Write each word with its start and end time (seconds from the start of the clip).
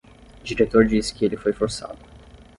Diretor 0.43 0.85
disse 0.87 1.13
que 1.13 1.23
ele 1.23 1.37
foi 1.37 1.53
forçado 1.53 1.99